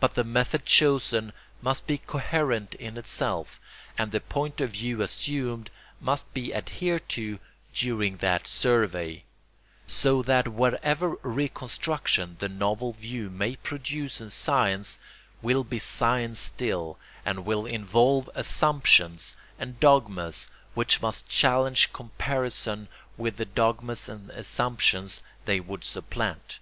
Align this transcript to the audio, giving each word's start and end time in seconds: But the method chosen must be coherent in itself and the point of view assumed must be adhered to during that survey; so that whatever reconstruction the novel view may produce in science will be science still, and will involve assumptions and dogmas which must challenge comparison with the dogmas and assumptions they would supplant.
But 0.00 0.14
the 0.14 0.24
method 0.24 0.64
chosen 0.64 1.34
must 1.60 1.86
be 1.86 1.98
coherent 1.98 2.72
in 2.76 2.96
itself 2.96 3.60
and 3.98 4.10
the 4.10 4.18
point 4.20 4.62
of 4.62 4.70
view 4.70 5.02
assumed 5.02 5.70
must 6.00 6.32
be 6.32 6.54
adhered 6.54 7.06
to 7.10 7.38
during 7.74 8.16
that 8.24 8.46
survey; 8.46 9.24
so 9.86 10.22
that 10.22 10.48
whatever 10.48 11.16
reconstruction 11.20 12.38
the 12.40 12.48
novel 12.48 12.92
view 12.92 13.28
may 13.28 13.56
produce 13.56 14.22
in 14.22 14.30
science 14.30 14.98
will 15.42 15.64
be 15.64 15.78
science 15.78 16.38
still, 16.38 16.98
and 17.26 17.44
will 17.44 17.66
involve 17.66 18.30
assumptions 18.34 19.36
and 19.58 19.78
dogmas 19.80 20.48
which 20.72 21.02
must 21.02 21.28
challenge 21.28 21.92
comparison 21.92 22.88
with 23.18 23.36
the 23.36 23.44
dogmas 23.44 24.08
and 24.08 24.30
assumptions 24.30 25.22
they 25.44 25.60
would 25.60 25.84
supplant. 25.84 26.58